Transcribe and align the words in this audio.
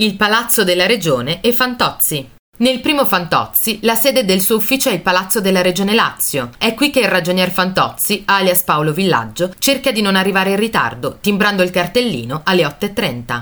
il 0.00 0.14
Palazzo 0.14 0.62
della 0.62 0.86
Regione 0.86 1.40
e 1.40 1.52
Fantozzi. 1.52 2.30
Nel 2.58 2.80
primo 2.80 3.04
Fantozzi, 3.04 3.80
la 3.82 3.96
sede 3.96 4.24
del 4.24 4.40
suo 4.40 4.56
ufficio 4.56 4.88
è 4.88 4.92
il 4.92 5.00
Palazzo 5.00 5.40
della 5.40 5.60
Regione 5.60 5.92
Lazio. 5.92 6.50
È 6.56 6.74
qui 6.74 6.90
che 6.90 7.00
il 7.00 7.08
ragionier 7.08 7.50
Fantozzi, 7.50 8.22
alias 8.24 8.62
Paolo 8.62 8.92
Villaggio, 8.92 9.52
cerca 9.58 9.90
di 9.90 10.00
non 10.00 10.14
arrivare 10.14 10.50
in 10.50 10.56
ritardo, 10.56 11.18
timbrando 11.20 11.64
il 11.64 11.70
cartellino 11.70 12.42
alle 12.44 12.62
8.30. 12.62 13.36